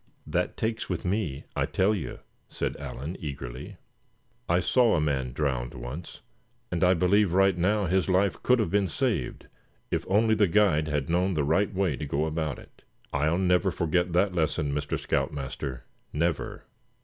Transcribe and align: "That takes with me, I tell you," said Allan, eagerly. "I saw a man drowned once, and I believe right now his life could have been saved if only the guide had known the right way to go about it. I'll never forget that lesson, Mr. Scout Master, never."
"That 0.25 0.57
takes 0.57 0.89
with 0.89 1.05
me, 1.05 1.43
I 1.55 1.67
tell 1.67 1.93
you," 1.93 2.21
said 2.49 2.75
Allan, 2.77 3.15
eagerly. 3.19 3.77
"I 4.49 4.59
saw 4.59 4.95
a 4.95 4.99
man 4.99 5.31
drowned 5.31 5.75
once, 5.75 6.21
and 6.71 6.83
I 6.83 6.95
believe 6.95 7.33
right 7.33 7.55
now 7.55 7.85
his 7.85 8.09
life 8.09 8.41
could 8.41 8.57
have 8.57 8.71
been 8.71 8.87
saved 8.87 9.45
if 9.91 10.03
only 10.09 10.33
the 10.33 10.47
guide 10.47 10.87
had 10.87 11.07
known 11.07 11.35
the 11.35 11.43
right 11.43 11.71
way 11.71 11.95
to 11.97 12.05
go 12.07 12.25
about 12.25 12.57
it. 12.57 12.81
I'll 13.13 13.37
never 13.37 13.69
forget 13.69 14.11
that 14.13 14.33
lesson, 14.33 14.73
Mr. 14.73 14.97
Scout 14.97 15.31
Master, 15.31 15.83
never." 16.11 16.63